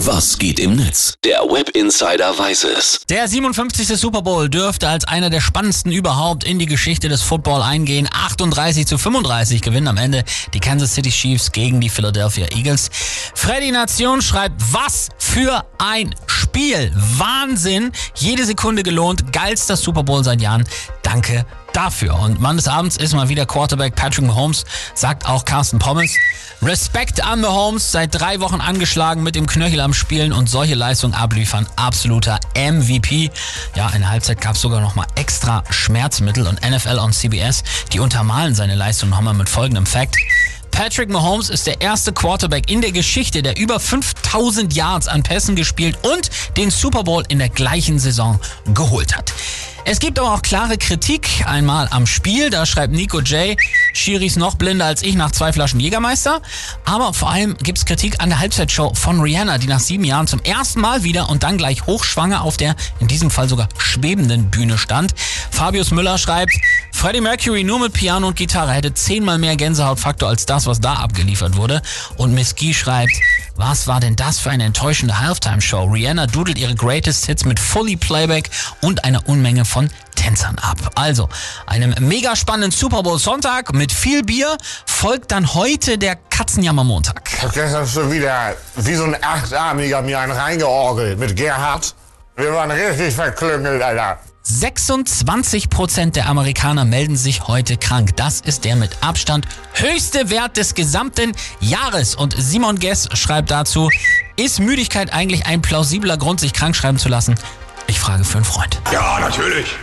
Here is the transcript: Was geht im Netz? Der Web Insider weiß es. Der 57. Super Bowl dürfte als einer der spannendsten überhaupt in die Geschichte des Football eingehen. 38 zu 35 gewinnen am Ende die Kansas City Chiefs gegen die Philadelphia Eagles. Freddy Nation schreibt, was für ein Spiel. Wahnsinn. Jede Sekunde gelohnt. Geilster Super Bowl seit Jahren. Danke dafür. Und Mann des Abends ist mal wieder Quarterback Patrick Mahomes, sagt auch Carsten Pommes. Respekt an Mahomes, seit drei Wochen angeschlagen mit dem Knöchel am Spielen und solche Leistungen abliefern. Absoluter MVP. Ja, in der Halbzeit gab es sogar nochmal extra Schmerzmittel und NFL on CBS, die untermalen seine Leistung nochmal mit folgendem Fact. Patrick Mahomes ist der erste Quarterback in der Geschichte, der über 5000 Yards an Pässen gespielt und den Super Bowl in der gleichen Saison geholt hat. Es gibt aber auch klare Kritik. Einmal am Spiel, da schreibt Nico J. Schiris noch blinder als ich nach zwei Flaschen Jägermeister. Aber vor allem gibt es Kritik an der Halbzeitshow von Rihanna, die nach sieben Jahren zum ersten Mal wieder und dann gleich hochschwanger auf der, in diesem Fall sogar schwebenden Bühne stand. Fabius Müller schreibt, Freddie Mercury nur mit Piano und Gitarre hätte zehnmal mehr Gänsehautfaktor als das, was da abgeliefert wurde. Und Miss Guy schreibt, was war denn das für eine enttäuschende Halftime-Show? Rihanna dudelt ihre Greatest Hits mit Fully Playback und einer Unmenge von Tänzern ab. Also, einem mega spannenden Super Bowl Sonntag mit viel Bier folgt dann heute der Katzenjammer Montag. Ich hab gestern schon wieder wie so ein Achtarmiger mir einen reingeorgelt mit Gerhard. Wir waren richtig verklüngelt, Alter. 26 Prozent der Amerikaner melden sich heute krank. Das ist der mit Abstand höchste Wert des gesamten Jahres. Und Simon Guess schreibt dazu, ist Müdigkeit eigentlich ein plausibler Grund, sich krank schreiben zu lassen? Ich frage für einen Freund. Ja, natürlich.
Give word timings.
Was 0.00 0.36
geht 0.38 0.60
im 0.60 0.76
Netz? 0.76 1.14
Der 1.24 1.40
Web 1.40 1.70
Insider 1.70 2.38
weiß 2.38 2.64
es. 2.64 3.00
Der 3.08 3.26
57. 3.26 3.88
Super 3.98 4.20
Bowl 4.20 4.50
dürfte 4.50 4.88
als 4.88 5.06
einer 5.08 5.30
der 5.30 5.40
spannendsten 5.40 5.90
überhaupt 5.90 6.44
in 6.44 6.58
die 6.58 6.66
Geschichte 6.66 7.08
des 7.08 7.22
Football 7.22 7.62
eingehen. 7.62 8.06
38 8.12 8.86
zu 8.86 8.98
35 8.98 9.62
gewinnen 9.62 9.88
am 9.88 9.96
Ende 9.96 10.22
die 10.52 10.60
Kansas 10.60 10.94
City 10.94 11.08
Chiefs 11.08 11.50
gegen 11.50 11.80
die 11.80 11.88
Philadelphia 11.88 12.46
Eagles. 12.54 12.90
Freddy 13.34 13.72
Nation 13.72 14.20
schreibt, 14.20 14.60
was 14.70 15.08
für 15.16 15.64
ein 15.78 16.14
Spiel. 16.26 16.92
Wahnsinn. 16.94 17.90
Jede 18.16 18.44
Sekunde 18.44 18.82
gelohnt. 18.82 19.32
Geilster 19.32 19.76
Super 19.76 20.02
Bowl 20.02 20.22
seit 20.22 20.42
Jahren. 20.42 20.68
Danke 21.06 21.46
dafür. 21.72 22.18
Und 22.18 22.40
Mann 22.40 22.56
des 22.56 22.66
Abends 22.66 22.96
ist 22.96 23.14
mal 23.14 23.28
wieder 23.28 23.46
Quarterback 23.46 23.94
Patrick 23.94 24.26
Mahomes, 24.26 24.64
sagt 24.92 25.24
auch 25.24 25.44
Carsten 25.44 25.78
Pommes. 25.78 26.10
Respekt 26.62 27.22
an 27.22 27.42
Mahomes, 27.42 27.92
seit 27.92 28.18
drei 28.20 28.40
Wochen 28.40 28.60
angeschlagen 28.60 29.22
mit 29.22 29.36
dem 29.36 29.46
Knöchel 29.46 29.78
am 29.78 29.94
Spielen 29.94 30.32
und 30.32 30.50
solche 30.50 30.74
Leistungen 30.74 31.14
abliefern. 31.14 31.64
Absoluter 31.76 32.40
MVP. 32.56 33.30
Ja, 33.76 33.88
in 33.90 34.00
der 34.00 34.10
Halbzeit 34.10 34.40
gab 34.40 34.56
es 34.56 34.62
sogar 34.62 34.80
nochmal 34.80 35.06
extra 35.14 35.62
Schmerzmittel 35.70 36.44
und 36.48 36.68
NFL 36.68 36.98
on 36.98 37.12
CBS, 37.12 37.62
die 37.92 38.00
untermalen 38.00 38.56
seine 38.56 38.74
Leistung 38.74 39.08
nochmal 39.08 39.34
mit 39.34 39.48
folgendem 39.48 39.86
Fact. 39.86 40.16
Patrick 40.72 41.08
Mahomes 41.08 41.50
ist 41.50 41.68
der 41.68 41.80
erste 41.80 42.12
Quarterback 42.12 42.68
in 42.68 42.80
der 42.80 42.90
Geschichte, 42.90 43.42
der 43.42 43.56
über 43.56 43.78
5000 43.78 44.74
Yards 44.74 45.06
an 45.06 45.22
Pässen 45.22 45.54
gespielt 45.54 45.96
und 46.02 46.30
den 46.56 46.70
Super 46.70 47.04
Bowl 47.04 47.22
in 47.28 47.38
der 47.38 47.48
gleichen 47.48 48.00
Saison 48.00 48.40
geholt 48.74 49.16
hat. 49.16 49.32
Es 49.88 50.00
gibt 50.00 50.18
aber 50.18 50.34
auch 50.34 50.42
klare 50.42 50.78
Kritik. 50.78 51.44
Einmal 51.46 51.86
am 51.92 52.08
Spiel, 52.08 52.50
da 52.50 52.66
schreibt 52.66 52.92
Nico 52.92 53.20
J. 53.20 53.56
Schiris 53.92 54.34
noch 54.34 54.56
blinder 54.56 54.84
als 54.84 55.04
ich 55.04 55.14
nach 55.14 55.30
zwei 55.30 55.52
Flaschen 55.52 55.78
Jägermeister. 55.78 56.42
Aber 56.84 57.14
vor 57.14 57.30
allem 57.30 57.56
gibt 57.58 57.78
es 57.78 57.84
Kritik 57.84 58.20
an 58.20 58.30
der 58.30 58.40
Halbzeitshow 58.40 58.94
von 58.94 59.20
Rihanna, 59.20 59.58
die 59.58 59.68
nach 59.68 59.78
sieben 59.78 60.02
Jahren 60.02 60.26
zum 60.26 60.42
ersten 60.42 60.80
Mal 60.80 61.04
wieder 61.04 61.28
und 61.28 61.44
dann 61.44 61.56
gleich 61.56 61.86
hochschwanger 61.86 62.42
auf 62.42 62.56
der, 62.56 62.74
in 62.98 63.06
diesem 63.06 63.30
Fall 63.30 63.48
sogar 63.48 63.68
schwebenden 63.78 64.50
Bühne 64.50 64.76
stand. 64.76 65.14
Fabius 65.52 65.92
Müller 65.92 66.18
schreibt, 66.18 66.54
Freddie 66.90 67.20
Mercury 67.20 67.62
nur 67.62 67.78
mit 67.78 67.92
Piano 67.92 68.26
und 68.26 68.34
Gitarre 68.34 68.72
hätte 68.72 68.92
zehnmal 68.92 69.38
mehr 69.38 69.54
Gänsehautfaktor 69.54 70.28
als 70.28 70.46
das, 70.46 70.66
was 70.66 70.80
da 70.80 70.94
abgeliefert 70.94 71.56
wurde. 71.56 71.80
Und 72.16 72.34
Miss 72.34 72.56
Guy 72.56 72.74
schreibt, 72.74 73.12
was 73.56 73.86
war 73.86 74.00
denn 74.00 74.16
das 74.16 74.38
für 74.38 74.50
eine 74.50 74.64
enttäuschende 74.64 75.18
Halftime-Show? 75.18 75.84
Rihanna 75.84 76.26
dudelt 76.26 76.58
ihre 76.58 76.74
Greatest 76.74 77.26
Hits 77.26 77.44
mit 77.44 77.58
Fully 77.58 77.96
Playback 77.96 78.50
und 78.82 79.04
einer 79.04 79.28
Unmenge 79.28 79.64
von 79.64 79.90
Tänzern 80.14 80.58
ab. 80.58 80.76
Also, 80.94 81.28
einem 81.66 81.94
mega 82.00 82.36
spannenden 82.36 82.70
Super 82.70 83.02
Bowl 83.02 83.18
Sonntag 83.18 83.72
mit 83.72 83.92
viel 83.92 84.22
Bier 84.22 84.56
folgt 84.84 85.32
dann 85.32 85.54
heute 85.54 85.98
der 85.98 86.16
Katzenjammer 86.16 86.84
Montag. 86.84 87.30
Ich 87.32 87.42
hab 87.42 87.52
gestern 87.52 87.86
schon 87.86 88.12
wieder 88.12 88.54
wie 88.76 88.94
so 88.94 89.04
ein 89.04 89.16
Achtarmiger 89.22 90.02
mir 90.02 90.18
einen 90.18 90.32
reingeorgelt 90.32 91.18
mit 91.18 91.36
Gerhard. 91.36 91.94
Wir 92.36 92.52
waren 92.52 92.70
richtig 92.70 93.14
verklüngelt, 93.14 93.80
Alter. 93.82 94.18
26 94.48 95.70
Prozent 95.70 96.14
der 96.14 96.28
Amerikaner 96.28 96.84
melden 96.84 97.16
sich 97.16 97.48
heute 97.48 97.76
krank. 97.76 98.16
Das 98.16 98.40
ist 98.40 98.64
der 98.64 98.76
mit 98.76 98.90
Abstand 99.00 99.46
höchste 99.74 100.30
Wert 100.30 100.56
des 100.56 100.74
gesamten 100.74 101.32
Jahres. 101.60 102.14
Und 102.14 102.34
Simon 102.38 102.78
Guess 102.78 103.08
schreibt 103.14 103.50
dazu, 103.50 103.90
ist 104.36 104.60
Müdigkeit 104.60 105.12
eigentlich 105.12 105.46
ein 105.46 105.62
plausibler 105.62 106.16
Grund, 106.16 106.38
sich 106.38 106.52
krank 106.52 106.76
schreiben 106.76 106.98
zu 106.98 107.08
lassen? 107.08 107.34
Ich 107.88 107.98
frage 107.98 108.24
für 108.24 108.36
einen 108.36 108.44
Freund. 108.44 108.80
Ja, 108.92 109.18
natürlich. 109.18 109.76